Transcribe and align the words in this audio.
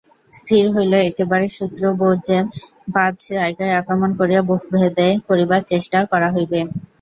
স্থির 0.33 0.63
হইল, 0.73 0.93
একেবারে 1.03 1.45
শত্রুব্যূহের 1.49 2.43
পাঁচ 2.95 3.15
জায়গায় 3.31 3.77
আক্রমণ 3.79 4.09
করিয়া 4.19 4.41
ব্যূহভেদ 4.43 4.97
করিবার 5.27 5.61
চেষ্টা 5.71 5.99
করা 6.11 6.27
হইবে। 6.35 6.59